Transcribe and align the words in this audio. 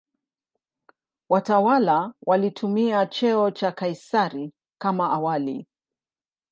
Watawala 1.29 2.13
walitumia 2.25 3.05
cheo 3.05 3.51
cha 3.51 3.71
"Kaisari" 3.71 4.53
kama 4.81 5.11
awali. 5.13 5.67